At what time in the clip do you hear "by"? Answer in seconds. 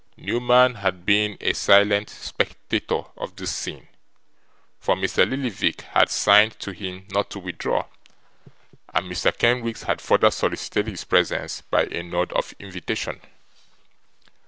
11.61-11.83